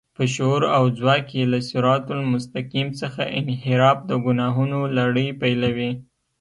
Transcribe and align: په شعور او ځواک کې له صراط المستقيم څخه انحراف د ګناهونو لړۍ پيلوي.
په 0.17 0.23
شعور 0.33 0.63
او 0.77 0.83
ځواک 0.97 1.23
کې 1.29 1.41
له 1.53 1.59
صراط 1.69 2.03
المستقيم 2.17 2.87
څخه 3.01 3.21
انحراف 3.39 3.97
د 4.09 4.11
ګناهونو 4.25 4.79
لړۍ 4.97 5.27
پيلوي. 5.41 5.91